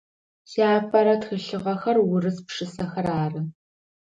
Сиапэрэ 0.49 1.15
тхылъыгъэхэр 1.21 1.97
урыс 2.11 2.37
пшысэхэр 2.47 3.07
ары. 3.23 3.41